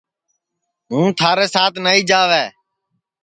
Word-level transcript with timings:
ہوں 0.89 1.07
تھارے 1.19 1.45
سات 1.55 1.73
نائی 1.83 2.01
جاوے 2.09 2.43